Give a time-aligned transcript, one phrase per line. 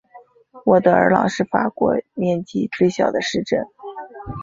[0.65, 3.67] 沃德尔朗是法国面积最小的市镇。